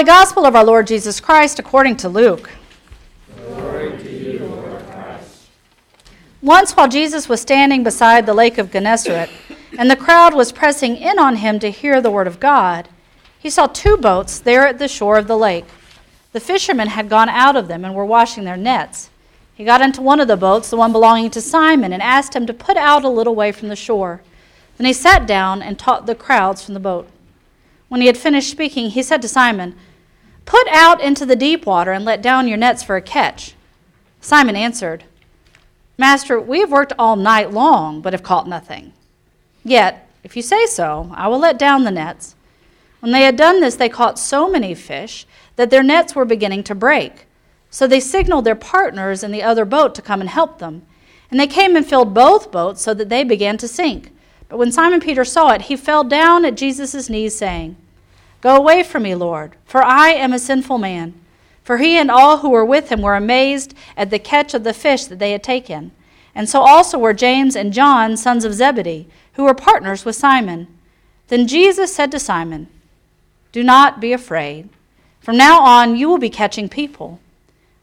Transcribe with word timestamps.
Holy 0.00 0.06
Gospel 0.06 0.46
of 0.46 0.56
our 0.56 0.64
Lord 0.64 0.86
Jesus 0.86 1.20
Christ 1.20 1.58
according 1.58 1.98
to 1.98 2.08
Luke. 2.08 2.48
Once, 6.40 6.74
while 6.74 6.88
Jesus 6.88 7.28
was 7.28 7.42
standing 7.42 7.84
beside 7.84 8.24
the 8.24 8.32
lake 8.32 8.56
of 8.56 8.72
Gennesaret, 8.72 9.28
and 9.78 9.90
the 9.90 9.96
crowd 9.96 10.32
was 10.32 10.52
pressing 10.52 10.96
in 10.96 11.18
on 11.18 11.36
him 11.36 11.58
to 11.58 11.70
hear 11.70 12.00
the 12.00 12.10
word 12.10 12.26
of 12.26 12.40
God, 12.40 12.88
he 13.38 13.50
saw 13.50 13.66
two 13.66 13.98
boats 13.98 14.38
there 14.38 14.66
at 14.66 14.78
the 14.78 14.88
shore 14.88 15.18
of 15.18 15.26
the 15.26 15.36
lake. 15.36 15.66
The 16.32 16.40
fishermen 16.40 16.88
had 16.88 17.10
gone 17.10 17.28
out 17.28 17.54
of 17.54 17.68
them 17.68 17.84
and 17.84 17.94
were 17.94 18.06
washing 18.06 18.44
their 18.44 18.56
nets. 18.56 19.10
He 19.54 19.64
got 19.64 19.82
into 19.82 20.00
one 20.00 20.18
of 20.18 20.28
the 20.28 20.36
boats, 20.38 20.70
the 20.70 20.78
one 20.78 20.92
belonging 20.92 21.28
to 21.32 21.42
Simon, 21.42 21.92
and 21.92 22.02
asked 22.02 22.34
him 22.34 22.46
to 22.46 22.54
put 22.54 22.78
out 22.78 23.04
a 23.04 23.10
little 23.10 23.34
way 23.34 23.52
from 23.52 23.68
the 23.68 23.76
shore. 23.76 24.22
Then 24.78 24.86
he 24.86 24.94
sat 24.94 25.26
down 25.26 25.60
and 25.60 25.78
taught 25.78 26.06
the 26.06 26.14
crowds 26.14 26.64
from 26.64 26.72
the 26.72 26.80
boat. 26.80 27.06
When 27.90 28.00
he 28.00 28.06
had 28.06 28.16
finished 28.16 28.50
speaking, 28.50 28.88
he 28.88 29.02
said 29.02 29.20
to 29.20 29.28
Simon, 29.28 29.76
Put 30.50 30.66
out 30.66 31.00
into 31.00 31.24
the 31.24 31.36
deep 31.36 31.64
water 31.64 31.92
and 31.92 32.04
let 32.04 32.20
down 32.20 32.48
your 32.48 32.56
nets 32.56 32.82
for 32.82 32.96
a 32.96 33.00
catch. 33.00 33.54
Simon 34.20 34.56
answered, 34.56 35.04
Master, 35.96 36.40
we 36.40 36.58
have 36.58 36.72
worked 36.72 36.92
all 36.98 37.14
night 37.14 37.52
long, 37.52 38.00
but 38.00 38.12
have 38.12 38.24
caught 38.24 38.48
nothing. 38.48 38.92
Yet, 39.62 40.10
if 40.24 40.34
you 40.34 40.42
say 40.42 40.66
so, 40.66 41.12
I 41.14 41.28
will 41.28 41.38
let 41.38 41.56
down 41.56 41.84
the 41.84 41.92
nets. 41.92 42.34
When 42.98 43.12
they 43.12 43.22
had 43.22 43.36
done 43.36 43.60
this, 43.60 43.76
they 43.76 43.88
caught 43.88 44.18
so 44.18 44.50
many 44.50 44.74
fish 44.74 45.24
that 45.54 45.70
their 45.70 45.84
nets 45.84 46.16
were 46.16 46.24
beginning 46.24 46.64
to 46.64 46.74
break. 46.74 47.26
So 47.70 47.86
they 47.86 48.00
signaled 48.00 48.44
their 48.44 48.56
partners 48.56 49.22
in 49.22 49.30
the 49.30 49.44
other 49.44 49.64
boat 49.64 49.94
to 49.94 50.02
come 50.02 50.20
and 50.20 50.30
help 50.30 50.58
them. 50.58 50.82
And 51.30 51.38
they 51.38 51.46
came 51.46 51.76
and 51.76 51.86
filled 51.86 52.12
both 52.12 52.50
boats 52.50 52.82
so 52.82 52.92
that 52.94 53.08
they 53.08 53.22
began 53.22 53.56
to 53.58 53.68
sink. 53.68 54.10
But 54.48 54.58
when 54.58 54.72
Simon 54.72 54.98
Peter 54.98 55.24
saw 55.24 55.52
it, 55.52 55.62
he 55.62 55.76
fell 55.76 56.02
down 56.02 56.44
at 56.44 56.56
Jesus' 56.56 57.08
knees, 57.08 57.38
saying, 57.38 57.76
Go 58.40 58.56
away 58.56 58.82
from 58.82 59.02
me, 59.02 59.14
Lord, 59.14 59.56
for 59.64 59.82
I 59.82 60.10
am 60.10 60.32
a 60.32 60.38
sinful 60.38 60.78
man. 60.78 61.14
For 61.62 61.78
he 61.78 61.96
and 61.98 62.10
all 62.10 62.38
who 62.38 62.50
were 62.50 62.64
with 62.64 62.90
him 62.90 63.02
were 63.02 63.14
amazed 63.14 63.74
at 63.96 64.10
the 64.10 64.18
catch 64.18 64.54
of 64.54 64.64
the 64.64 64.74
fish 64.74 65.04
that 65.04 65.18
they 65.18 65.32
had 65.32 65.42
taken. 65.42 65.92
And 66.34 66.48
so 66.48 66.62
also 66.62 66.98
were 66.98 67.12
James 67.12 67.54
and 67.54 67.72
John, 67.72 68.16
sons 68.16 68.44
of 68.44 68.54
Zebedee, 68.54 69.08
who 69.34 69.44
were 69.44 69.54
partners 69.54 70.04
with 70.04 70.16
Simon. 70.16 70.68
Then 71.28 71.46
Jesus 71.46 71.94
said 71.94 72.10
to 72.12 72.18
Simon, 72.18 72.68
Do 73.52 73.62
not 73.62 74.00
be 74.00 74.12
afraid. 74.12 74.68
From 75.20 75.36
now 75.36 75.60
on, 75.60 75.96
you 75.96 76.08
will 76.08 76.18
be 76.18 76.30
catching 76.30 76.68
people. 76.68 77.20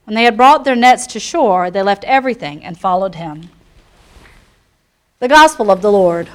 When 0.05 0.15
they 0.15 0.23
had 0.23 0.37
brought 0.37 0.63
their 0.63 0.75
nets 0.75 1.05
to 1.07 1.19
shore, 1.19 1.69
they 1.69 1.83
left 1.83 2.03
everything 2.05 2.63
and 2.63 2.79
followed 2.79 3.15
him. 3.15 3.49
The 5.19 5.27
Gospel 5.27 5.69
of 5.69 5.81
the 5.81 5.91
Lord. 5.91 6.29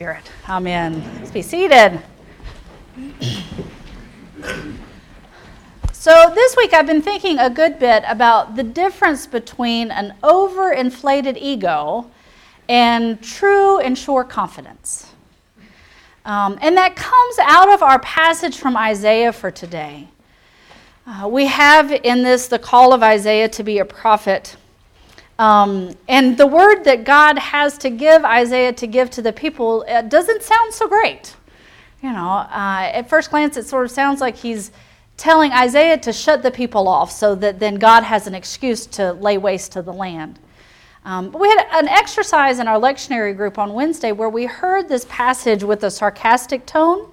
Spirit. 0.00 0.30
Amen. 0.48 1.02
Let's 1.18 1.30
be 1.30 1.42
seated. 1.42 2.00
So, 5.92 6.32
this 6.34 6.56
week 6.56 6.72
I've 6.72 6.86
been 6.86 7.02
thinking 7.02 7.38
a 7.38 7.50
good 7.50 7.78
bit 7.78 8.02
about 8.08 8.56
the 8.56 8.62
difference 8.62 9.26
between 9.26 9.90
an 9.90 10.14
overinflated 10.22 11.36
ego 11.38 12.10
and 12.66 13.22
true 13.22 13.78
and 13.80 13.98
sure 13.98 14.24
confidence. 14.24 15.12
Um, 16.24 16.58
and 16.62 16.78
that 16.78 16.96
comes 16.96 17.38
out 17.38 17.70
of 17.70 17.82
our 17.82 17.98
passage 17.98 18.56
from 18.56 18.78
Isaiah 18.78 19.34
for 19.34 19.50
today. 19.50 20.08
Uh, 21.06 21.28
we 21.30 21.44
have 21.44 21.92
in 21.92 22.22
this 22.22 22.48
the 22.48 22.58
call 22.58 22.94
of 22.94 23.02
Isaiah 23.02 23.50
to 23.50 23.62
be 23.62 23.80
a 23.80 23.84
prophet. 23.84 24.56
Um, 25.40 25.96
and 26.06 26.36
the 26.36 26.46
word 26.46 26.84
that 26.84 27.04
God 27.04 27.38
has 27.38 27.78
to 27.78 27.88
give 27.88 28.26
Isaiah 28.26 28.74
to 28.74 28.86
give 28.86 29.08
to 29.12 29.22
the 29.22 29.32
people 29.32 29.86
doesn't 30.08 30.42
sound 30.42 30.74
so 30.74 30.86
great. 30.86 31.34
You 32.02 32.12
know, 32.12 32.28
uh, 32.28 32.90
at 32.92 33.08
first 33.08 33.30
glance, 33.30 33.56
it 33.56 33.66
sort 33.66 33.86
of 33.86 33.90
sounds 33.90 34.20
like 34.20 34.36
he's 34.36 34.70
telling 35.16 35.50
Isaiah 35.52 35.96
to 35.96 36.12
shut 36.12 36.42
the 36.42 36.50
people 36.50 36.86
off 36.86 37.10
so 37.10 37.34
that 37.36 37.58
then 37.58 37.76
God 37.76 38.02
has 38.02 38.26
an 38.26 38.34
excuse 38.34 38.84
to 38.88 39.14
lay 39.14 39.38
waste 39.38 39.72
to 39.72 39.80
the 39.80 39.94
land. 39.94 40.38
Um, 41.06 41.32
we 41.32 41.48
had 41.48 41.66
an 41.72 41.88
exercise 41.88 42.58
in 42.58 42.68
our 42.68 42.78
lectionary 42.78 43.34
group 43.34 43.56
on 43.56 43.72
Wednesday 43.72 44.12
where 44.12 44.28
we 44.28 44.44
heard 44.44 44.90
this 44.90 45.06
passage 45.08 45.64
with 45.64 45.84
a 45.84 45.90
sarcastic 45.90 46.66
tone, 46.66 47.10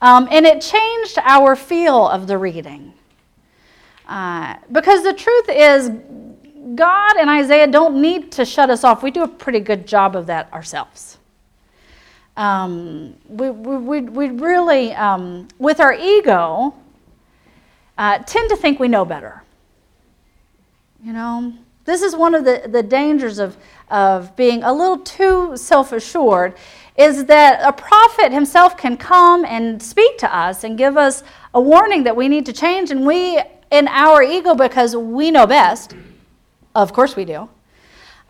um, 0.00 0.28
and 0.30 0.46
it 0.46 0.62
changed 0.62 1.18
our 1.18 1.56
feel 1.56 2.08
of 2.08 2.26
the 2.26 2.38
reading. 2.38 2.94
Uh, 4.06 4.56
because 4.72 5.02
the 5.02 5.12
truth 5.12 5.50
is, 5.50 5.90
God 6.78 7.16
and 7.16 7.28
Isaiah 7.28 7.66
don't 7.66 8.00
need 8.00 8.30
to 8.32 8.44
shut 8.44 8.70
us 8.70 8.84
off. 8.84 9.02
We 9.02 9.10
do 9.10 9.24
a 9.24 9.28
pretty 9.28 9.58
good 9.58 9.84
job 9.84 10.14
of 10.14 10.26
that 10.26 10.50
ourselves. 10.52 11.18
Um, 12.36 13.16
we, 13.28 13.50
we, 13.50 14.00
we 14.02 14.28
really, 14.28 14.94
um, 14.94 15.48
with 15.58 15.80
our 15.80 15.92
ego, 15.92 16.72
uh, 17.98 18.18
tend 18.18 18.48
to 18.50 18.56
think 18.56 18.78
we 18.78 18.86
know 18.86 19.04
better. 19.04 19.42
You 21.02 21.14
know, 21.14 21.52
this 21.84 22.00
is 22.00 22.14
one 22.14 22.36
of 22.36 22.44
the, 22.44 22.68
the 22.68 22.84
dangers 22.84 23.40
of, 23.40 23.56
of 23.90 24.36
being 24.36 24.62
a 24.62 24.72
little 24.72 24.98
too 24.98 25.56
self 25.56 25.90
assured, 25.90 26.54
is 26.96 27.24
that 27.24 27.60
a 27.66 27.72
prophet 27.72 28.30
himself 28.30 28.76
can 28.76 28.96
come 28.96 29.44
and 29.44 29.82
speak 29.82 30.16
to 30.18 30.32
us 30.32 30.62
and 30.62 30.78
give 30.78 30.96
us 30.96 31.24
a 31.54 31.60
warning 31.60 32.04
that 32.04 32.14
we 32.14 32.28
need 32.28 32.46
to 32.46 32.52
change, 32.52 32.92
and 32.92 33.04
we, 33.04 33.42
in 33.72 33.88
our 33.88 34.22
ego, 34.22 34.54
because 34.54 34.94
we 34.94 35.32
know 35.32 35.44
best, 35.44 35.96
of 36.82 36.92
course 36.92 37.16
we 37.16 37.24
do. 37.24 37.48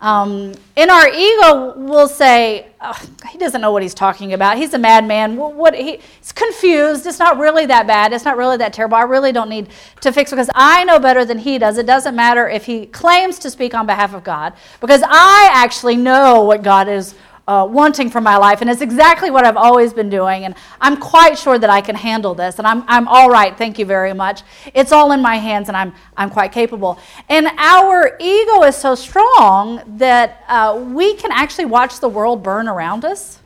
Um, 0.01 0.53
in 0.77 0.89
our 0.89 1.09
ego, 1.09 1.73
we'll 1.75 2.07
say, 2.07 2.67
oh, 2.79 2.97
he 3.29 3.37
doesn't 3.37 3.59
know 3.59 3.73
what 3.73 3.83
he's 3.83 3.93
talking 3.93 4.31
about. 4.31 4.57
He's 4.57 4.73
a 4.73 4.79
madman. 4.79 5.35
What, 5.35 5.55
what, 5.55 5.75
he, 5.75 5.99
he's 6.19 6.31
confused. 6.31 7.05
It's 7.05 7.19
not 7.19 7.37
really 7.37 7.65
that 7.65 7.85
bad. 7.85 8.13
It's 8.13 8.23
not 8.23 8.37
really 8.37 8.55
that 8.57 8.71
terrible. 8.71 8.95
I 8.95 9.01
really 9.01 9.33
don't 9.33 9.49
need 9.49 9.67
to 9.99 10.13
fix 10.13 10.31
because 10.31 10.49
I 10.55 10.85
know 10.85 10.99
better 10.99 11.25
than 11.25 11.37
he 11.37 11.57
does. 11.57 11.77
It 11.77 11.85
doesn't 11.85 12.15
matter 12.15 12.47
if 12.47 12.65
he 12.65 12.85
claims 12.85 13.39
to 13.39 13.51
speak 13.51 13.73
on 13.73 13.85
behalf 13.85 14.13
of 14.13 14.23
God 14.23 14.53
because 14.79 15.03
I 15.05 15.49
actually 15.53 15.97
know 15.97 16.43
what 16.43 16.63
God 16.63 16.87
is 16.87 17.13
uh, 17.49 17.65
wanting 17.65 18.11
for 18.11 18.21
my 18.21 18.37
life. 18.37 18.61
And 18.61 18.69
it's 18.69 18.81
exactly 18.81 19.31
what 19.31 19.43
I've 19.43 19.57
always 19.57 19.91
been 19.91 20.07
doing. 20.07 20.45
And 20.45 20.53
I'm 20.79 20.97
quite 20.97 21.35
sure 21.35 21.57
that 21.57 21.69
I 21.69 21.81
can 21.81 21.95
handle 21.95 22.35
this. 22.35 22.59
And 22.59 22.67
I'm, 22.67 22.83
I'm 22.87 23.07
all 23.07 23.27
right. 23.27 23.57
Thank 23.57 23.79
you 23.79 23.85
very 23.85 24.13
much. 24.13 24.43
It's 24.75 24.91
all 24.91 25.13
in 25.13 25.21
my 25.21 25.37
hands 25.37 25.67
and 25.67 25.75
I'm, 25.75 25.91
I'm 26.15 26.29
quite 26.29 26.51
capable. 26.51 26.99
And 27.27 27.47
our 27.57 28.15
ego 28.19 28.61
is 28.65 28.75
so 28.75 28.93
strong 28.93 29.81
that 29.97 30.43
uh, 30.47 30.79
we 30.93 31.15
can 31.15 31.31
actually 31.31 31.65
watch 31.65 31.99
the 31.99 32.07
world 32.07 32.43
burn 32.43 32.67
around 32.67 33.03
us 33.03 33.39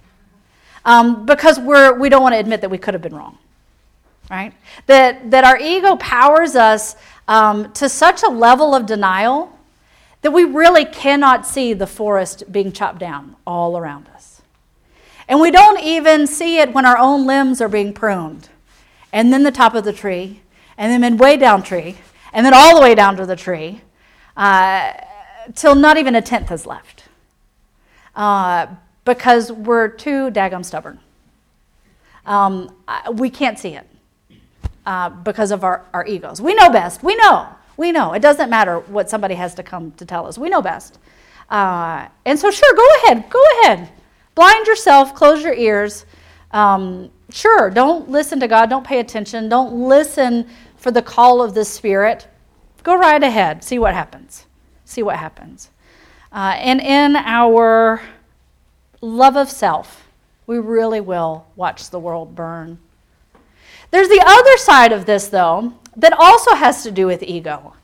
um, 0.84 1.26
because 1.26 1.58
we're, 1.58 1.98
we 1.98 2.10
don't 2.10 2.22
want 2.22 2.34
to 2.34 2.40
admit 2.40 2.60
that 2.60 2.70
we 2.70 2.78
could 2.78 2.94
have 2.94 3.02
been 3.02 3.16
wrong. 3.16 3.38
Right? 4.30 4.54
That, 4.88 5.32
that 5.32 5.46
our 5.46 5.58
ego 5.58 5.96
powers 5.96 6.58
us 6.58 6.98
um, 7.30 7.72
to 7.74 7.88
such 7.88 8.24
a 8.24 8.30
level 8.30 8.76
of 8.76 8.86
denial 8.86 9.53
that 10.24 10.32
we 10.32 10.44
really 10.44 10.86
cannot 10.86 11.46
see 11.46 11.74
the 11.74 11.86
forest 11.86 12.52
being 12.52 12.72
chopped 12.72 13.00
down 13.00 13.36
all 13.46 13.78
around 13.78 14.08
us. 14.16 14.42
And 15.28 15.40
we 15.40 15.52
don't 15.52 15.82
even 15.82 16.28
see 16.28 16.58
it 16.58 16.74
when 16.74 16.86
our 16.86 16.98
own 16.98 17.28
limbs 17.28 17.62
are 17.62 17.70
being 17.70 17.94
pruned. 17.94 18.50
And 19.12 19.32
then 19.32 19.44
the 19.44 19.52
top 19.52 19.76
of 19.76 19.84
the 19.84 19.94
tree, 19.94 20.42
and 20.78 20.92
then 20.92 21.02
midway 21.02 21.38
down 21.38 21.62
tree, 21.62 21.98
and 22.34 22.46
then 22.46 22.54
all 22.54 22.76
the 22.76 22.82
way 22.82 22.96
down 22.96 23.16
to 23.18 23.26
the 23.26 23.36
tree, 23.36 23.82
uh, 24.36 24.94
till 25.54 25.76
not 25.76 25.98
even 25.98 26.16
a 26.16 26.22
tenth 26.22 26.52
is 26.52 26.66
left. 26.66 27.04
Uh, 28.16 28.68
because 29.06 29.52
we're 29.52 29.90
too 29.90 30.32
daggum 30.32 30.64
stubborn. 30.64 31.00
Um, 32.26 32.74
we 33.12 33.30
can't 33.30 33.60
see 33.60 33.76
it 33.76 33.88
uh, 34.86 35.10
because 35.10 35.52
of 35.52 35.64
our, 35.64 35.86
our 35.94 36.06
egos. 36.06 36.42
We 36.42 36.54
know 36.54 36.70
best. 36.70 37.04
We 37.04 37.16
know. 37.16 37.50
We 37.78 37.92
know. 37.92 38.14
It 38.14 38.22
doesn't 38.22 38.50
matter 38.50 38.80
what 38.80 39.10
somebody 39.10 39.36
has 39.36 39.56
to 39.56 39.64
come 39.64 39.92
to 39.94 40.06
tell 40.06 40.28
us. 40.28 40.38
We 40.38 40.50
know 40.50 40.62
best. 40.62 41.00
Uh, 41.50 42.08
and 42.26 42.38
so, 42.38 42.52
sure, 42.52 42.76
go 42.76 42.88
ahead. 43.04 43.30
Go 43.30 43.44
ahead. 43.62 43.90
Blind 44.36 44.68
yourself, 44.68 45.14
close 45.14 45.44
your 45.44 45.54
ears. 45.54 46.06
Um, 46.52 47.12
sure, 47.30 47.70
don't 47.70 48.10
listen 48.10 48.40
to 48.40 48.48
God. 48.48 48.70
Don't 48.70 48.86
pay 48.86 49.00
attention. 49.00 49.50
Don't 49.50 49.88
listen 49.88 50.50
for 50.78 50.92
the 50.92 51.02
call 51.02 51.42
of 51.42 51.54
the 51.54 51.66
Spirit. 51.66 52.28
Go 52.84 52.98
right 52.98 53.22
ahead. 53.22 53.64
See 53.64 53.80
what 53.80 53.94
happens. 53.94 54.46
See 54.86 55.04
what 55.04 55.18
happens. 55.18 55.70
Uh, 56.32 56.56
and 56.58 56.82
in 56.82 57.16
our 57.16 58.02
love 59.02 59.38
of 59.38 59.50
self, 59.50 60.08
we 60.48 60.58
really 60.58 61.00
will 61.00 61.46
watch 61.56 61.90
the 61.90 62.00
world 62.00 62.36
burn. 62.36 62.80
There's 63.94 64.10
the 64.10 64.24
other 64.26 64.58
side 64.58 64.92
of 64.92 65.06
this, 65.06 65.28
though, 65.28 65.72
that 65.98 66.14
also 66.14 66.56
has 66.56 66.82
to 66.82 66.90
do 66.90 67.06
with 67.06 67.22
ego. 67.22 67.76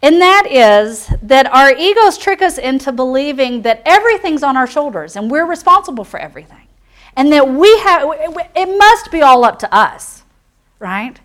And 0.00 0.20
that 0.20 0.46
is 0.48 1.08
that 1.22 1.52
our 1.52 1.72
egos 1.72 2.18
trick 2.18 2.40
us 2.40 2.56
into 2.56 2.92
believing 2.92 3.62
that 3.62 3.82
everything's 3.84 4.44
on 4.44 4.56
our 4.56 4.68
shoulders 4.68 5.16
and 5.16 5.28
we're 5.28 5.46
responsible 5.46 6.04
for 6.04 6.20
everything. 6.20 6.68
And 7.16 7.32
that 7.32 7.48
we 7.48 7.66
have, 7.80 8.08
it 8.54 8.78
must 8.78 9.10
be 9.10 9.22
all 9.22 9.44
up 9.44 9.58
to 9.58 9.74
us, 9.74 10.22
right? 10.78 11.18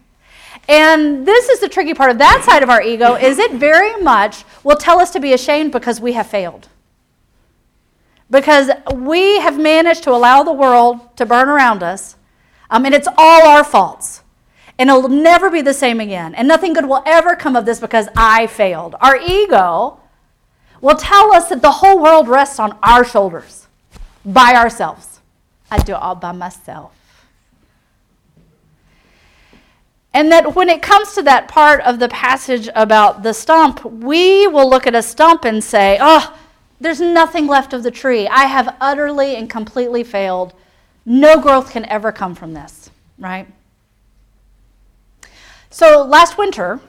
And 0.67 1.27
this 1.27 1.47
is 1.47 1.59
the 1.59 1.69
tricky 1.69 1.93
part 1.93 2.09
of 2.09 2.17
that 2.17 2.41
side 2.43 2.63
of 2.63 2.69
our 2.71 2.81
ego 2.81 3.13
is 3.13 3.37
it 3.37 3.51
very 3.51 3.95
much 4.01 4.43
will 4.63 4.75
tell 4.75 4.99
us 4.99 5.11
to 5.11 5.19
be 5.19 5.33
ashamed 5.33 5.71
because 5.71 6.01
we 6.01 6.13
have 6.13 6.25
failed. 6.25 6.67
Because 8.31 8.71
we 8.91 9.39
have 9.41 9.59
managed 9.59 10.01
to 10.05 10.11
allow 10.11 10.41
the 10.41 10.51
world 10.51 11.15
to 11.17 11.27
burn 11.27 11.47
around 11.47 11.83
us, 11.83 12.15
um, 12.69 12.85
and 12.85 12.93
it's 12.93 13.07
all 13.17 13.47
our 13.47 13.63
faults. 13.63 14.21
And 14.77 14.89
it'll 14.89 15.07
never 15.09 15.49
be 15.49 15.61
the 15.61 15.73
same 15.73 15.99
again. 15.99 16.35
And 16.35 16.47
nothing 16.47 16.73
good 16.73 16.85
will 16.85 17.03
ever 17.05 17.35
come 17.35 17.55
of 17.55 17.65
this 17.65 17.79
because 17.79 18.09
I 18.15 18.47
failed. 18.47 18.95
Our 18.99 19.17
ego 19.17 19.99
will 20.81 20.95
tell 20.95 21.33
us 21.33 21.49
that 21.49 21.61
the 21.61 21.71
whole 21.71 22.01
world 22.01 22.27
rests 22.27 22.59
on 22.59 22.77
our 22.83 23.05
shoulders 23.05 23.67
by 24.25 24.53
ourselves. 24.55 25.21
I 25.71 25.77
do 25.79 25.93
it 25.93 26.01
all 26.01 26.15
by 26.15 26.31
myself. 26.31 26.93
And 30.13 30.31
that 30.31 30.55
when 30.55 30.69
it 30.69 30.81
comes 30.81 31.13
to 31.15 31.21
that 31.23 31.47
part 31.47 31.81
of 31.81 31.99
the 31.99 32.07
passage 32.07 32.69
about 32.73 33.23
the 33.23 33.33
stump, 33.33 33.83
we 33.83 34.47
will 34.47 34.69
look 34.69 34.87
at 34.87 34.95
a 34.95 35.01
stump 35.01 35.43
and 35.43 35.61
say, 35.61 35.97
oh, 35.99 36.37
there's 36.79 37.01
nothing 37.01 37.47
left 37.47 37.73
of 37.73 37.83
the 37.83 37.91
tree. 37.91 38.27
I 38.27 38.45
have 38.45 38.75
utterly 38.79 39.35
and 39.35 39.49
completely 39.49 40.03
failed. 40.03 40.53
No 41.05 41.39
growth 41.39 41.71
can 41.71 41.85
ever 41.85 42.11
come 42.11 42.33
from 42.33 42.53
this, 42.53 42.89
right? 43.19 43.47
So 45.69 46.03
last 46.03 46.37
winter, 46.37 46.79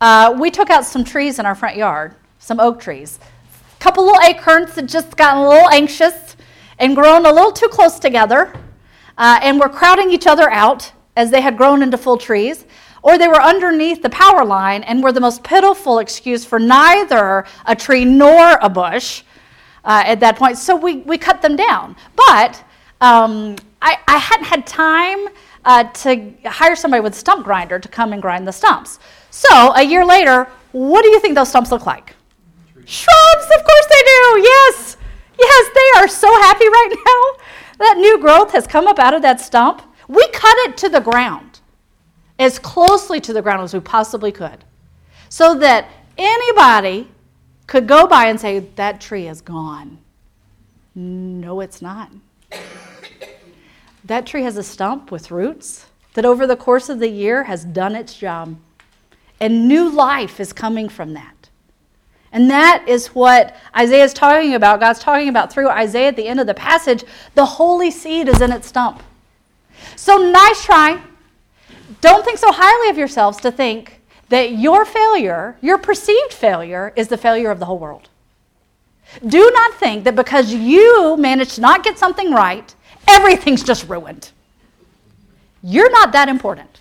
uh, 0.00 0.36
we 0.38 0.50
took 0.50 0.70
out 0.70 0.84
some 0.84 1.02
trees 1.02 1.38
in 1.38 1.46
our 1.46 1.54
front 1.54 1.76
yard, 1.76 2.14
some 2.38 2.60
oak 2.60 2.80
trees. 2.80 3.18
A 3.52 3.82
couple 3.82 4.04
little 4.04 4.22
acorns 4.22 4.74
had 4.74 4.88
just 4.88 5.16
gotten 5.16 5.42
a 5.42 5.48
little 5.48 5.68
anxious 5.70 6.36
and 6.78 6.94
grown 6.94 7.26
a 7.26 7.32
little 7.32 7.52
too 7.52 7.68
close 7.68 7.98
together, 7.98 8.52
uh, 9.18 9.40
and 9.42 9.58
were 9.58 9.68
crowding 9.68 10.10
each 10.10 10.26
other 10.26 10.50
out 10.50 10.92
as 11.16 11.30
they 11.30 11.40
had 11.40 11.56
grown 11.56 11.82
into 11.82 11.96
full 11.96 12.18
trees. 12.18 12.64
Or 13.02 13.18
they 13.18 13.28
were 13.28 13.40
underneath 13.40 14.02
the 14.02 14.10
power 14.10 14.44
line 14.44 14.82
and 14.82 15.02
were 15.02 15.12
the 15.12 15.20
most 15.20 15.44
pitiful 15.44 16.00
excuse 16.00 16.44
for 16.44 16.58
neither 16.58 17.46
a 17.64 17.76
tree 17.76 18.04
nor 18.04 18.58
a 18.60 18.68
bush 18.68 19.22
uh, 19.84 20.02
at 20.04 20.20
that 20.20 20.36
point. 20.36 20.58
So 20.58 20.74
we, 20.74 20.96
we 20.98 21.16
cut 21.16 21.40
them 21.40 21.54
down. 21.54 21.94
But 22.16 22.64
um, 23.00 23.56
I, 23.82 23.98
I 24.08 24.18
hadn't 24.18 24.46
had 24.46 24.66
time 24.66 25.28
uh, 25.64 25.84
to 25.84 26.32
hire 26.44 26.76
somebody 26.76 27.00
with 27.00 27.14
stump 27.14 27.44
grinder 27.44 27.78
to 27.78 27.88
come 27.88 28.12
and 28.12 28.22
grind 28.22 28.46
the 28.46 28.52
stumps. 28.52 28.98
So 29.30 29.72
a 29.74 29.82
year 29.82 30.04
later, 30.04 30.48
what 30.72 31.02
do 31.02 31.08
you 31.10 31.20
think 31.20 31.34
those 31.34 31.48
stumps 31.48 31.70
look 31.70 31.86
like? 31.86 32.14
Shrubs, 32.84 33.44
of 33.44 33.64
course 33.64 33.86
they 33.90 34.02
do. 34.02 34.40
Yes, 34.42 34.96
yes, 35.38 35.70
they 35.74 36.00
are 36.00 36.08
so 36.08 36.28
happy 36.42 36.68
right 36.68 36.94
now. 36.94 37.44
That 37.78 37.98
new 37.98 38.18
growth 38.18 38.52
has 38.52 38.66
come 38.66 38.86
up 38.86 38.98
out 38.98 39.12
of 39.12 39.22
that 39.22 39.40
stump. 39.40 39.82
We 40.08 40.26
cut 40.28 40.56
it 40.68 40.76
to 40.78 40.88
the 40.88 41.00
ground, 41.00 41.60
as 42.38 42.58
closely 42.58 43.20
to 43.20 43.32
the 43.32 43.42
ground 43.42 43.62
as 43.62 43.74
we 43.74 43.80
possibly 43.80 44.30
could, 44.30 44.64
so 45.28 45.54
that 45.58 45.88
anybody 46.16 47.08
could 47.66 47.88
go 47.88 48.06
by 48.06 48.26
and 48.26 48.40
say, 48.40 48.60
That 48.60 49.00
tree 49.00 49.26
is 49.26 49.40
gone. 49.40 49.98
No, 50.94 51.60
it's 51.60 51.82
not. 51.82 52.10
That 54.06 54.24
tree 54.24 54.42
has 54.42 54.56
a 54.56 54.62
stump 54.62 55.10
with 55.10 55.30
roots 55.30 55.86
that 56.14 56.24
over 56.24 56.46
the 56.46 56.56
course 56.56 56.88
of 56.88 57.00
the 57.00 57.08
year 57.08 57.44
has 57.44 57.64
done 57.64 57.94
its 57.94 58.14
job. 58.14 58.56
And 59.40 59.68
new 59.68 59.90
life 59.90 60.40
is 60.40 60.52
coming 60.52 60.88
from 60.88 61.12
that. 61.14 61.50
And 62.32 62.50
that 62.50 62.84
is 62.86 63.08
what 63.08 63.56
Isaiah 63.76 64.04
is 64.04 64.14
talking 64.14 64.54
about. 64.54 64.80
God's 64.80 65.00
talking 65.00 65.28
about 65.28 65.52
through 65.52 65.68
Isaiah 65.68 66.08
at 66.08 66.16
the 66.16 66.26
end 66.26 66.38
of 66.40 66.46
the 66.46 66.54
passage. 66.54 67.04
The 67.34 67.44
holy 67.44 67.90
seed 67.90 68.28
is 68.28 68.40
in 68.40 68.52
its 68.52 68.68
stump. 68.68 69.02
So 69.96 70.16
nice 70.18 70.64
try. 70.64 71.02
Don't 72.00 72.24
think 72.24 72.38
so 72.38 72.52
highly 72.52 72.90
of 72.90 72.98
yourselves 72.98 73.38
to 73.38 73.50
think 73.50 74.00
that 74.28 74.52
your 74.52 74.84
failure, 74.84 75.56
your 75.60 75.78
perceived 75.78 76.32
failure, 76.32 76.92
is 76.94 77.08
the 77.08 77.18
failure 77.18 77.50
of 77.50 77.58
the 77.58 77.66
whole 77.66 77.78
world. 77.78 78.08
Do 79.26 79.50
not 79.52 79.74
think 79.74 80.04
that 80.04 80.14
because 80.14 80.52
you 80.52 81.16
managed 81.16 81.56
to 81.56 81.60
not 81.60 81.84
get 81.84 81.98
something 81.98 82.32
right, 82.32 82.74
everything's 83.08 83.62
just 83.62 83.88
ruined. 83.88 84.30
You're 85.62 85.90
not 85.90 86.12
that 86.12 86.28
important. 86.28 86.80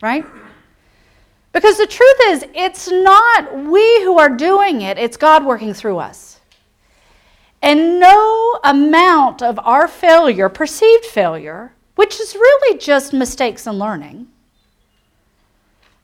Right? 0.00 0.24
Because 1.52 1.76
the 1.76 1.86
truth 1.86 2.16
is, 2.28 2.44
it's 2.54 2.90
not 2.90 3.54
we 3.54 4.02
who 4.02 4.18
are 4.18 4.30
doing 4.30 4.82
it, 4.82 4.98
it's 4.98 5.16
God 5.16 5.44
working 5.44 5.74
through 5.74 5.98
us. 5.98 6.40
And 7.60 8.00
no 8.00 8.58
amount 8.64 9.42
of 9.42 9.58
our 9.60 9.86
failure, 9.86 10.48
perceived 10.48 11.04
failure, 11.04 11.72
which 11.94 12.18
is 12.18 12.34
really 12.34 12.78
just 12.78 13.12
mistakes 13.12 13.66
and 13.66 13.78
learning, 13.78 14.28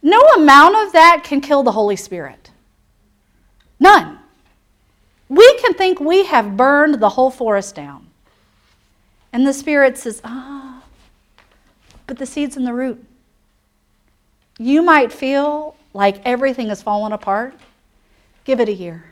no 0.02 0.20
amount 0.36 0.76
of 0.76 0.92
that 0.92 1.22
can 1.24 1.40
kill 1.40 1.62
the 1.62 1.72
Holy 1.72 1.96
Spirit. 1.96 2.47
We 5.28 5.58
can 5.58 5.74
think 5.74 6.00
we 6.00 6.24
have 6.24 6.56
burned 6.56 7.00
the 7.00 7.10
whole 7.10 7.30
forest 7.30 7.74
down. 7.74 8.06
And 9.32 9.46
the 9.46 9.52
Spirit 9.52 9.98
says, 9.98 10.20
ah, 10.24 10.82
but 12.06 12.18
the 12.18 12.26
seed's 12.26 12.56
in 12.56 12.64
the 12.64 12.72
root. 12.72 13.04
You 14.58 14.82
might 14.82 15.12
feel 15.12 15.76
like 15.92 16.20
everything 16.24 16.68
has 16.68 16.82
fallen 16.82 17.12
apart. 17.12 17.54
Give 18.44 18.60
it 18.60 18.68
a 18.68 18.72
year. 18.72 19.04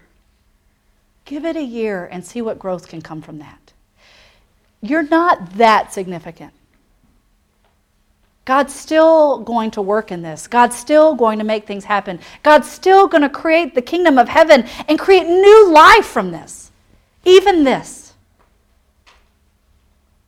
Give 1.26 1.44
it 1.44 1.56
a 1.56 1.62
year 1.62 2.08
and 2.10 2.24
see 2.24 2.40
what 2.40 2.58
growth 2.58 2.88
can 2.88 3.02
come 3.02 3.20
from 3.20 3.38
that. 3.38 3.72
You're 4.80 5.02
not 5.02 5.54
that 5.54 5.92
significant. 5.92 6.52
God's 8.46 8.72
still 8.72 9.40
going 9.40 9.72
to 9.72 9.82
work 9.82 10.12
in 10.12 10.22
this. 10.22 10.46
God's 10.46 10.76
still 10.76 11.16
going 11.16 11.40
to 11.40 11.44
make 11.44 11.66
things 11.66 11.84
happen. 11.84 12.20
God's 12.44 12.70
still 12.70 13.08
going 13.08 13.22
to 13.22 13.28
create 13.28 13.74
the 13.74 13.82
kingdom 13.82 14.18
of 14.18 14.28
heaven 14.28 14.66
and 14.88 14.98
create 14.98 15.26
new 15.26 15.70
life 15.72 16.06
from 16.06 16.30
this. 16.30 16.70
Even 17.24 17.64
this. 17.64 18.14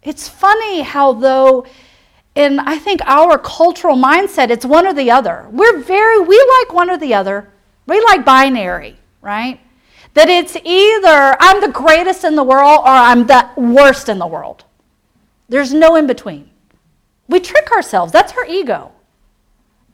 It's 0.02 0.28
funny 0.28 0.82
how, 0.82 1.12
though, 1.12 1.64
in 2.34 2.58
I 2.58 2.76
think 2.76 3.00
our 3.04 3.38
cultural 3.38 3.96
mindset, 3.96 4.50
it's 4.50 4.66
one 4.66 4.84
or 4.84 4.94
the 4.94 5.12
other. 5.12 5.46
We're 5.52 5.78
very, 5.78 6.18
we 6.18 6.44
like 6.58 6.72
one 6.72 6.90
or 6.90 6.98
the 6.98 7.14
other. 7.14 7.52
We 7.86 8.00
like 8.00 8.24
binary, 8.24 8.96
right? 9.22 9.60
That 10.14 10.28
it's 10.28 10.56
either 10.64 11.36
I'm 11.38 11.60
the 11.60 11.68
greatest 11.68 12.24
in 12.24 12.34
the 12.34 12.42
world 12.42 12.80
or 12.80 12.88
I'm 12.88 13.28
the 13.28 13.48
worst 13.56 14.08
in 14.08 14.18
the 14.18 14.26
world. 14.26 14.64
There's 15.48 15.72
no 15.72 15.94
in 15.94 16.08
between. 16.08 16.47
We 17.28 17.40
trick 17.40 17.70
ourselves. 17.72 18.12
That's 18.12 18.32
our 18.32 18.46
ego. 18.46 18.92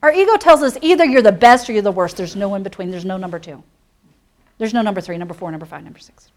Our 0.02 0.12
ego 0.12 0.36
tells 0.36 0.62
us 0.62 0.76
either 0.82 1.04
you're 1.04 1.22
the 1.22 1.32
best 1.32 1.68
or 1.68 1.72
you're 1.72 1.82
the 1.82 1.90
worst. 1.90 2.16
There's 2.16 2.36
no 2.36 2.54
in 2.54 2.62
between. 2.62 2.90
There's 2.90 3.04
no 3.04 3.16
number 3.16 3.38
two. 3.38 3.62
There's 4.58 4.74
no 4.74 4.82
number 4.82 5.00
three, 5.00 5.18
number 5.18 5.34
four, 5.34 5.50
number 5.50 5.66
five, 5.66 5.82
number 5.82 5.98
six. 5.98 6.30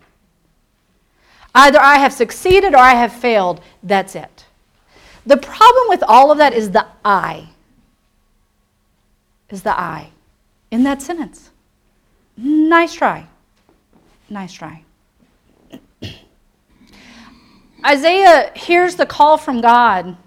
Either 1.54 1.80
I 1.80 1.98
have 1.98 2.14
succeeded 2.14 2.74
or 2.74 2.78
I 2.78 2.94
have 2.94 3.14
failed. 3.14 3.62
That's 3.84 4.16
it. 4.16 4.46
The 5.26 5.38
problem 5.38 5.90
with 5.90 6.04
all 6.08 6.32
of 6.32 6.38
that 6.38 6.54
is 6.54 6.72
the 6.72 6.88
I. 7.04 7.50
Is 9.50 9.64
the 9.64 9.78
I 9.78 10.10
in 10.72 10.84
that 10.84 11.02
sentence. 11.02 11.52
Nice 12.36 12.94
try. 12.94 13.28
Nice 14.30 14.54
try. 14.54 14.84
Isaiah 17.86 18.52
hears 18.56 18.96
the 18.96 19.06
call 19.06 19.38
from 19.38 19.62
God 19.62 20.18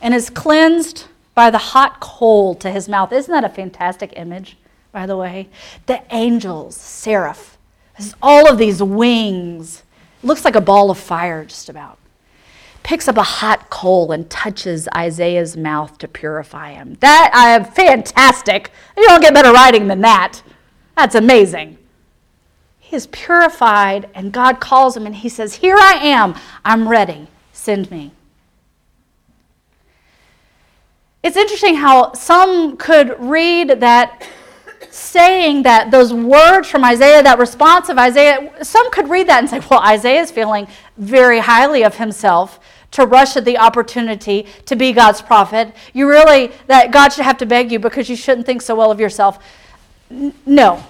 and 0.00 0.14
is 0.14 0.30
cleansed 0.30 1.06
by 1.34 1.50
the 1.50 1.58
hot 1.58 2.00
coal 2.00 2.54
to 2.56 2.70
his 2.70 2.88
mouth. 2.88 3.12
Isn't 3.12 3.32
that 3.32 3.44
a 3.44 3.48
fantastic 3.48 4.12
image, 4.16 4.56
by 4.92 5.06
the 5.06 5.16
way? 5.16 5.48
The 5.86 6.02
angels, 6.14 6.76
seraph, 6.76 7.58
all 8.22 8.48
of 8.48 8.58
these 8.58 8.82
wings. 8.82 9.84
looks 10.22 10.44
like 10.44 10.56
a 10.56 10.60
ball 10.60 10.90
of 10.90 10.98
fire, 10.98 11.44
just 11.44 11.68
about. 11.68 11.98
Picks 12.82 13.06
up 13.06 13.16
a 13.16 13.22
hot 13.22 13.70
coal 13.70 14.12
and 14.12 14.28
touches 14.30 14.88
Isaiah's 14.96 15.56
mouth 15.56 15.98
to 15.98 16.08
purify 16.08 16.72
him. 16.72 16.96
That 17.00 17.30
I 17.34 17.50
am 17.50 17.64
fantastic. 17.64 18.72
You 18.96 19.06
don't 19.06 19.20
get 19.20 19.34
better 19.34 19.52
writing 19.52 19.88
than 19.88 20.00
that. 20.00 20.42
That's 20.96 21.14
amazing. 21.14 21.78
He 22.78 22.96
is 22.96 23.06
purified, 23.08 24.08
and 24.14 24.32
God 24.32 24.60
calls 24.60 24.96
him 24.96 25.04
and 25.04 25.14
he 25.14 25.28
says, 25.28 25.56
Here 25.56 25.76
I 25.76 26.00
am. 26.02 26.34
I'm 26.64 26.88
ready. 26.88 27.28
Send 27.52 27.90
me. 27.90 28.12
It's 31.22 31.36
interesting 31.36 31.74
how 31.74 32.12
some 32.12 32.76
could 32.76 33.16
read 33.18 33.80
that 33.80 34.26
saying 34.90 35.62
that 35.64 35.90
those 35.90 36.12
words 36.12 36.68
from 36.68 36.84
Isaiah, 36.84 37.22
that 37.22 37.38
response 37.38 37.88
of 37.88 37.98
Isaiah, 37.98 38.52
some 38.64 38.90
could 38.90 39.08
read 39.08 39.28
that 39.28 39.40
and 39.40 39.50
say, 39.50 39.60
well, 39.70 39.80
Isaiah 39.80 40.20
is 40.20 40.30
feeling 40.30 40.68
very 40.96 41.40
highly 41.40 41.84
of 41.84 41.96
himself 41.96 42.60
to 42.92 43.04
rush 43.06 43.36
at 43.36 43.44
the 43.44 43.58
opportunity 43.58 44.46
to 44.64 44.76
be 44.76 44.92
God's 44.92 45.20
prophet. 45.20 45.74
You 45.92 46.08
really, 46.08 46.52
that 46.68 46.90
God 46.90 47.12
should 47.12 47.24
have 47.24 47.38
to 47.38 47.46
beg 47.46 47.70
you 47.70 47.78
because 47.78 48.08
you 48.08 48.16
shouldn't 48.16 48.46
think 48.46 48.62
so 48.62 48.74
well 48.74 48.90
of 48.90 49.00
yourself. 49.00 49.38
N- 50.10 50.34
no. 50.46 50.84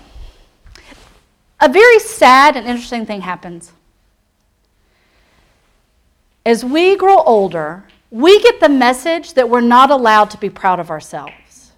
A 1.61 1.69
very 1.69 1.99
sad 1.99 2.57
and 2.57 2.67
interesting 2.67 3.05
thing 3.05 3.23
happens. 3.23 3.73
As 6.47 6.65
we 6.65 6.97
grow 6.97 7.19
older, 7.19 7.85
we 8.11 8.41
get 8.43 8.61
the 8.61 8.69
message 8.69 9.35
that 9.35 9.49
we're 9.49 9.61
not 9.61 9.91
allowed 9.91 10.31
to 10.31 10.39
be 10.39 10.51
proud 10.51 10.81
of 10.81 10.91
ourselves 10.91 11.73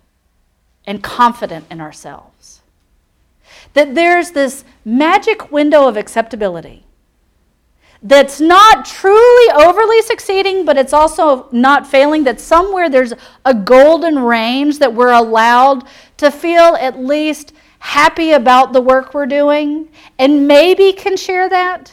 and 0.86 1.02
confident 1.02 1.66
in 1.70 1.80
ourselves. 1.80 2.60
That 3.74 3.94
there's 3.94 4.30
this 4.32 4.64
magic 4.84 5.52
window 5.52 5.86
of 5.86 5.96
acceptability 5.96 6.84
that's 8.02 8.40
not 8.40 8.86
truly 8.86 9.52
overly 9.52 10.00
succeeding, 10.02 10.64
but 10.64 10.78
it's 10.78 10.92
also 10.92 11.48
not 11.52 11.86
failing, 11.86 12.24
that 12.24 12.40
somewhere 12.40 12.88
there's 12.88 13.12
a 13.44 13.52
golden 13.52 14.18
range 14.18 14.78
that 14.78 14.94
we're 14.94 15.12
allowed 15.12 15.86
to 16.16 16.30
feel 16.30 16.76
at 16.80 16.98
least 16.98 17.52
happy 17.80 18.32
about 18.32 18.72
the 18.72 18.80
work 18.80 19.12
we're 19.12 19.26
doing 19.26 19.88
and 20.18 20.46
maybe 20.46 20.92
can 20.92 21.16
share 21.16 21.48
that. 21.48 21.92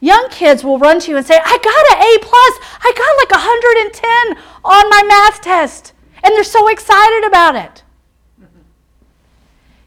Young 0.00 0.28
kids 0.30 0.64
will 0.64 0.78
run 0.78 0.98
to 1.00 1.10
you 1.10 1.16
and 1.16 1.26
say, 1.26 1.38
I 1.44 1.58
got 1.58 1.92
an 1.92 2.02
A 2.02 2.18
plus. 2.26 2.58
I 2.82 2.92
got 2.96 3.16
like 3.18 3.30
110 3.30 4.44
on 4.64 4.90
my 4.90 5.02
math 5.06 5.42
test. 5.42 5.92
And 6.22 6.34
they're 6.34 6.44
so 6.44 6.68
excited 6.68 7.26
about 7.26 7.56
it. 7.56 7.82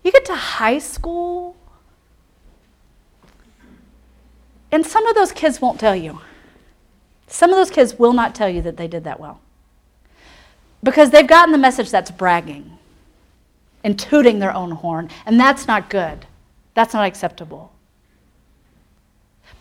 You 0.03 0.11
get 0.11 0.25
to 0.25 0.35
high 0.35 0.79
school 0.79 1.55
And 4.73 4.83
some 4.83 5.05
of 5.05 5.13
those 5.13 5.31
kids 5.31 5.61
won't 5.61 5.79
tell 5.79 5.95
you. 5.95 6.19
Some 7.27 7.51
of 7.51 7.57
those 7.57 7.69
kids 7.69 7.99
will 7.99 8.11
not 8.11 8.33
tell 8.33 8.49
you 8.49 8.59
that 8.63 8.75
they 8.75 8.87
did 8.87 9.03
that 9.03 9.19
well. 9.19 9.39
Because 10.81 11.11
they've 11.11 11.27
gotten 11.27 11.51
the 11.51 11.59
message 11.59 11.91
that's 11.91 12.09
bragging 12.09 12.79
and 13.83 13.99
tooting 13.99 14.39
their 14.39 14.51
own 14.51 14.71
horn, 14.71 15.11
and 15.27 15.39
that's 15.39 15.67
not 15.67 15.91
good. 15.91 16.25
That's 16.73 16.95
not 16.95 17.05
acceptable. 17.05 17.71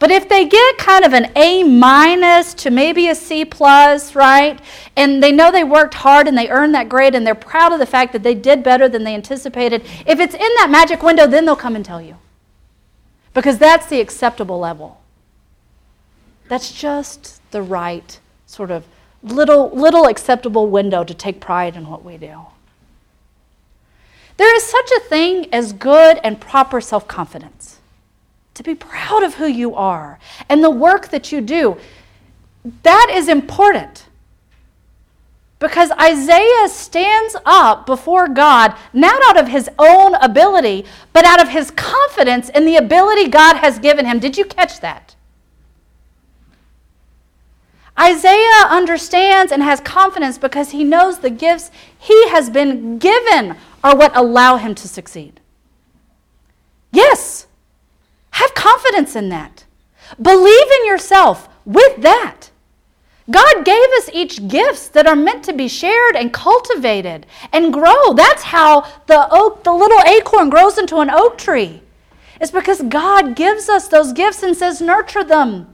But 0.03 0.11
if 0.11 0.29
they 0.29 0.47
get 0.47 0.79
kind 0.79 1.05
of 1.05 1.13
an 1.13 1.31
A 1.37 1.63
minus 1.63 2.55
to 2.55 2.73
maybe 2.73 3.07
a 3.07 3.15
C 3.15 3.45
plus, 3.45 4.17
right? 4.17 4.59
And 4.97 5.23
they 5.23 5.31
know 5.31 5.53
they 5.53 5.63
worked 5.63 5.95
hard 5.95 6.27
and 6.27 6.37
they 6.37 6.49
earned 6.49 6.75
that 6.75 6.89
grade 6.89 7.15
and 7.15 7.25
they're 7.25 7.37
proud 7.37 7.73
of 7.73 7.79
the 7.79 7.87
fact 7.87 8.13
that 8.13 8.25
they 8.25 8.35
did 8.35 8.65
better 8.65 8.89
than 8.89 9.05
they 9.05 9.15
anticipated, 9.15 9.83
if 10.05 10.19
it's 10.19 10.35
in 10.35 10.41
that 10.41 10.71
magic 10.73 11.05
window, 11.05 11.29
then 11.29 11.45
they'll 11.45 11.55
come 11.55 11.77
and 11.77 11.85
tell 11.85 12.03
you. 12.03 12.17
Because 13.33 13.59
that's 13.59 13.87
the 13.87 14.01
acceptable 14.01 14.59
level. 14.59 15.01
That's 16.49 16.73
just 16.73 17.41
the 17.53 17.63
right 17.63 18.19
sort 18.45 18.73
of 18.73 18.85
little, 19.23 19.71
little 19.71 20.09
acceptable 20.09 20.67
window 20.67 21.05
to 21.05 21.15
take 21.15 21.41
pride 21.41 21.77
in 21.77 21.89
what 21.89 22.05
we 22.05 22.17
do. 22.17 22.41
There 24.37 24.53
is 24.57 24.65
such 24.65 24.91
a 24.97 25.01
thing 25.03 25.47
as 25.55 25.73
good 25.73 26.19
and 26.25 26.41
proper 26.41 26.81
self 26.81 27.07
confidence. 27.07 27.79
To 28.55 28.63
be 28.63 28.75
proud 28.75 29.23
of 29.23 29.35
who 29.35 29.47
you 29.47 29.75
are 29.75 30.19
and 30.49 30.63
the 30.63 30.71
work 30.71 31.09
that 31.09 31.33
you 31.33 31.41
do. 31.41 31.79
That 32.83 33.11
is 33.13 33.29
important. 33.29 34.07
Because 35.59 35.91
Isaiah 35.93 36.69
stands 36.69 37.37
up 37.47 37.87
before 37.87 38.29
God 38.29 38.75
not 38.93 39.23
out 39.29 39.39
of 39.39 39.49
his 39.49 39.71
own 39.79 40.17
ability, 40.17 40.85
but 41.13 41.25
out 41.25 41.41
of 41.41 41.49
his 41.49 41.71
confidence 41.71 42.49
in 42.49 42.67
the 42.67 42.77
ability 42.77 43.29
God 43.29 43.57
has 43.57 43.79
given 43.79 44.05
him. 44.05 44.19
Did 44.19 44.37
you 44.37 44.45
catch 44.45 44.81
that? 44.81 45.15
Isaiah 47.99 48.67
understands 48.69 49.53
and 49.53 49.63
has 49.63 49.81
confidence 49.81 50.37
because 50.39 50.71
he 50.71 50.83
knows 50.83 51.19
the 51.19 51.31
gifts 51.31 51.71
he 51.99 52.29
has 52.31 52.51
been 52.51 52.99
given 52.99 53.57
are 53.85 53.97
what 53.97 54.17
allow 54.17 54.57
him 54.57 54.75
to 54.75 54.89
succeed. 54.89 55.41
Yes, 56.91 57.47
confidence 58.93 59.17
in 59.17 59.29
that. 59.31 59.65
Believe 60.21 60.71
in 60.81 60.87
yourself 60.87 61.49
with 61.65 62.03
that. 62.03 62.51
God 63.31 63.65
gave 63.65 63.89
us 63.97 64.11
each 64.13 64.49
gifts 64.49 64.89
that 64.89 65.07
are 65.07 65.17
meant 65.17 65.45
to 65.45 65.53
be 65.53 65.69
shared 65.69 66.17
and 66.17 66.33
cultivated 66.33 67.25
and 67.53 67.73
grow. 67.73 68.13
That's 68.15 68.43
how 68.43 68.83
the 69.07 69.29
oak, 69.31 69.65
the 69.65 69.73
little 69.73 70.01
acorn 70.01 70.51
grows 70.51 70.77
into 70.77 70.99
an 70.99 71.09
oak 71.09 71.39
tree. 71.39 71.81
It's 72.41 72.51
because 72.51 72.83
God 72.83 73.37
gives 73.37 73.69
us 73.69 73.89
those 73.89 74.13
gifts 74.13 74.43
and 74.43 74.57
says, 74.57 74.81
nurture 74.81 75.25
them. 75.25 75.69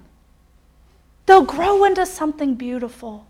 They'll 1.26 1.42
grow 1.42 1.84
into 1.84 2.04
something 2.06 2.54
beautiful. 2.54 3.26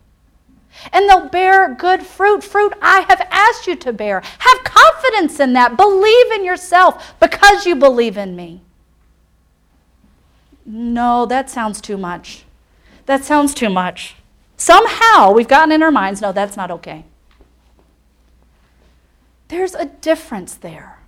And 0.93 1.09
they'll 1.09 1.29
bear 1.29 1.75
good 1.75 2.03
fruit, 2.03 2.45
fruit 2.45 2.75
I 2.83 3.07
have 3.09 3.27
asked 3.31 3.67
you 3.67 3.77
to 3.77 3.93
bear. 3.93 4.21
Have 4.21 4.65
confidence 4.65 5.41
in 5.41 5.53
that. 5.55 5.77
Believe 5.77 6.33
in 6.33 6.45
yourself 6.45 7.15
because 7.21 7.65
you 7.65 7.77
believe 7.77 8.19
in 8.19 8.37
me. 8.37 8.61
No, 10.71 11.25
that 11.25 11.49
sounds 11.49 11.81
too 11.81 11.97
much. 11.97 12.45
That 13.07 13.25
sounds 13.25 13.55
too 13.55 13.71
much. 13.71 14.17
Somehow 14.59 15.33
we've 15.33 15.49
gotten 15.49 15.73
in 15.73 15.83
our 15.83 15.91
minds, 15.91 16.21
no, 16.21 16.31
that's 16.31 16.59
not 16.59 16.71
okay. 16.71 17.07
There's 19.49 19.75
a 19.75 19.87
difference 19.87 20.55
there. 20.55 20.99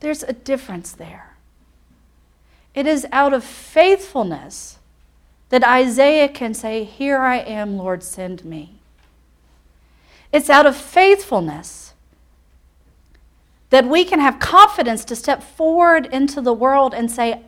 There's 0.00 0.24
a 0.24 0.32
difference 0.32 0.90
there. 0.90 1.36
It 2.74 2.88
is 2.88 3.06
out 3.12 3.32
of 3.32 3.44
faithfulness 3.44 4.78
that 5.50 5.62
Isaiah 5.62 6.28
can 6.28 6.54
say, 6.54 6.82
Here 6.82 7.18
I 7.18 7.36
am, 7.36 7.78
Lord, 7.78 8.02
send 8.02 8.44
me. 8.44 8.80
It's 10.32 10.50
out 10.50 10.66
of 10.66 10.76
faithfulness 10.76 11.94
that 13.70 13.86
we 13.86 14.04
can 14.04 14.18
have 14.18 14.40
confidence 14.40 15.04
to 15.04 15.14
step 15.14 15.40
forward 15.40 16.06
into 16.06 16.40
the 16.40 16.52
world 16.52 16.92
and 16.94 17.08
say, 17.08 17.44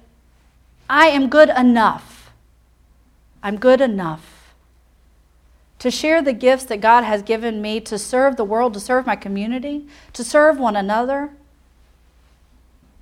I 0.88 1.08
am 1.08 1.28
good 1.28 1.50
enough. 1.50 2.32
I'm 3.42 3.58
good 3.58 3.80
enough 3.80 4.54
to 5.78 5.90
share 5.90 6.22
the 6.22 6.32
gifts 6.32 6.64
that 6.64 6.80
God 6.80 7.04
has 7.04 7.22
given 7.22 7.60
me 7.60 7.80
to 7.82 7.98
serve 7.98 8.36
the 8.36 8.44
world, 8.44 8.74
to 8.74 8.80
serve 8.80 9.06
my 9.06 9.16
community, 9.16 9.86
to 10.14 10.24
serve 10.24 10.58
one 10.58 10.74
another. 10.74 11.30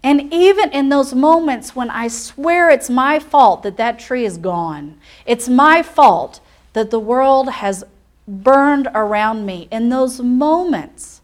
And 0.02 0.32
even 0.32 0.70
in 0.72 0.88
those 0.90 1.14
moments 1.14 1.74
when 1.74 1.88
I 1.88 2.08
swear 2.08 2.68
it's 2.68 2.90
my 2.90 3.18
fault 3.18 3.62
that 3.62 3.76
that 3.78 3.98
tree 3.98 4.24
is 4.24 4.36
gone, 4.36 4.98
it's 5.24 5.48
my 5.48 5.82
fault 5.82 6.40
that 6.74 6.90
the 6.90 7.00
world 7.00 7.48
has 7.48 7.84
burned 8.26 8.88
around 8.94 9.46
me, 9.46 9.68
in 9.70 9.88
those 9.88 10.20
moments, 10.20 11.20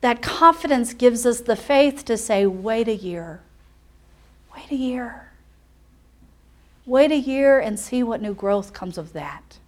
that 0.00 0.22
confidence 0.22 0.94
gives 0.94 1.24
us 1.24 1.40
the 1.40 1.56
faith 1.56 2.04
to 2.04 2.16
say, 2.16 2.46
wait 2.46 2.88
a 2.88 2.94
year, 2.94 3.40
wait 4.70 4.76
a 4.76 4.82
year. 4.82 5.32
Wait 6.86 7.10
a 7.10 7.16
year 7.16 7.58
and 7.58 7.78
see 7.78 8.02
what 8.02 8.22
new 8.22 8.34
growth 8.34 8.72
comes 8.72 8.96
of 8.98 9.12
that. 9.12 9.58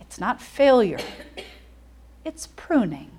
It's 0.00 0.18
not 0.18 0.40
failure, 0.40 0.98
it's 2.24 2.46
pruning. 2.48 3.10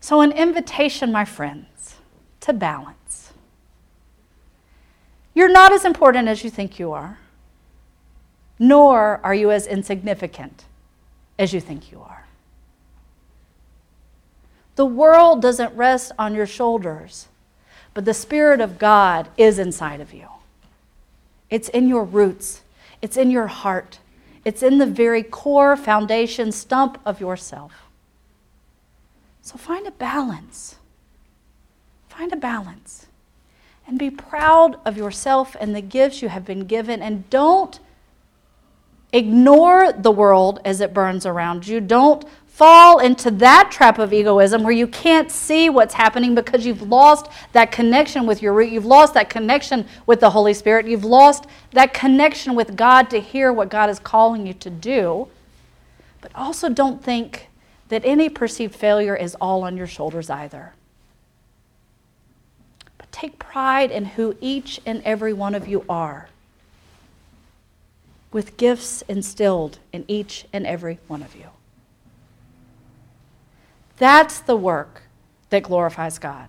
So, 0.00 0.20
an 0.20 0.32
invitation, 0.32 1.12
my 1.12 1.24
friends, 1.24 1.96
to 2.40 2.52
balance. 2.52 3.32
You're 5.34 5.52
not 5.52 5.72
as 5.72 5.84
important 5.84 6.26
as 6.26 6.42
you 6.42 6.50
think 6.50 6.78
you 6.80 6.92
are, 6.92 7.18
nor 8.58 9.20
are 9.22 9.34
you 9.34 9.52
as 9.52 9.66
insignificant 9.68 10.64
as 11.38 11.52
you 11.52 11.60
think 11.60 11.92
you 11.92 12.00
are. 12.00 12.21
The 14.76 14.86
world 14.86 15.42
doesn't 15.42 15.76
rest 15.76 16.12
on 16.18 16.34
your 16.34 16.46
shoulders, 16.46 17.28
but 17.94 18.04
the 18.04 18.14
Spirit 18.14 18.60
of 18.60 18.78
God 18.78 19.28
is 19.36 19.58
inside 19.58 20.00
of 20.00 20.14
you. 20.14 20.28
It's 21.50 21.68
in 21.68 21.88
your 21.88 22.04
roots, 22.04 22.62
it's 23.02 23.16
in 23.16 23.30
your 23.30 23.48
heart, 23.48 23.98
it's 24.44 24.62
in 24.62 24.78
the 24.78 24.86
very 24.86 25.22
core 25.22 25.76
foundation 25.76 26.50
stump 26.52 26.98
of 27.04 27.20
yourself. 27.20 27.72
So 29.42 29.56
find 29.58 29.86
a 29.86 29.90
balance. 29.90 30.76
Find 32.08 32.32
a 32.32 32.36
balance. 32.36 33.06
And 33.86 33.98
be 33.98 34.10
proud 34.10 34.78
of 34.84 34.96
yourself 34.96 35.56
and 35.60 35.74
the 35.74 35.80
gifts 35.80 36.22
you 36.22 36.28
have 36.28 36.44
been 36.44 36.64
given. 36.66 37.02
And 37.02 37.28
don't 37.28 37.80
ignore 39.12 39.92
the 39.92 40.12
world 40.12 40.60
as 40.64 40.80
it 40.80 40.94
burns 40.94 41.26
around 41.26 41.66
you. 41.66 41.80
Don't 41.80 42.24
fall 42.52 42.98
into 42.98 43.30
that 43.30 43.70
trap 43.72 43.98
of 43.98 44.12
egoism 44.12 44.62
where 44.62 44.72
you 44.72 44.86
can't 44.86 45.30
see 45.30 45.70
what's 45.70 45.94
happening 45.94 46.34
because 46.34 46.66
you've 46.66 46.82
lost 46.82 47.26
that 47.52 47.72
connection 47.72 48.26
with 48.26 48.42
your 48.42 48.52
root. 48.52 48.70
You've 48.70 48.84
lost 48.84 49.14
that 49.14 49.30
connection 49.30 49.86
with 50.04 50.20
the 50.20 50.28
Holy 50.28 50.52
Spirit. 50.52 50.86
You've 50.86 51.04
lost 51.04 51.46
that 51.70 51.94
connection 51.94 52.54
with 52.54 52.76
God 52.76 53.08
to 53.08 53.20
hear 53.20 53.50
what 53.50 53.70
God 53.70 53.88
is 53.88 53.98
calling 53.98 54.46
you 54.46 54.52
to 54.54 54.68
do. 54.68 55.28
But 56.20 56.30
also 56.34 56.68
don't 56.68 57.02
think 57.02 57.48
that 57.88 58.02
any 58.04 58.28
perceived 58.28 58.74
failure 58.74 59.16
is 59.16 59.34
all 59.40 59.62
on 59.64 59.78
your 59.78 59.86
shoulders 59.86 60.28
either. 60.28 60.74
But 62.98 63.10
take 63.10 63.38
pride 63.38 63.90
in 63.90 64.04
who 64.04 64.36
each 64.42 64.78
and 64.84 65.02
every 65.04 65.32
one 65.32 65.54
of 65.54 65.66
you 65.66 65.86
are, 65.88 66.28
with 68.30 68.58
gifts 68.58 69.02
instilled 69.08 69.78
in 69.90 70.04
each 70.06 70.44
and 70.52 70.66
every 70.66 70.98
one 71.08 71.22
of 71.22 71.34
you. 71.34 71.46
That's 73.98 74.38
the 74.40 74.56
work 74.56 75.02
that 75.50 75.62
glorifies 75.62 76.18
God. 76.18 76.48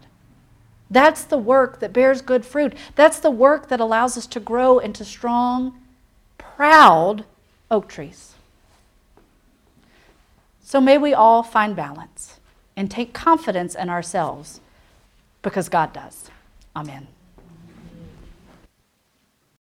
That's 0.89 1.23
the 1.23 1.38
work 1.38 1.79
that 1.79 1.91
bears 1.93 2.21
good 2.21 2.45
fruit. 2.45 2.73
That's 2.95 3.19
the 3.19 3.31
work 3.31 3.67
that 3.69 3.79
allows 3.79 4.17
us 4.17 4.27
to 4.27 4.39
grow 4.39 4.79
into 4.79 5.03
strong, 5.03 5.79
proud 6.38 7.25
oak 7.71 7.88
trees. 7.88 8.35
So 10.62 10.79
may 10.79 10.97
we 10.97 11.13
all 11.13 11.43
find 11.43 11.75
balance 11.75 12.39
and 12.75 12.89
take 12.89 13.13
confidence 13.13 13.75
in 13.75 13.89
ourselves 13.89 14.62
because 15.41 15.69
God 15.69 15.93
does. 15.93 16.29
Amen. 16.75 17.07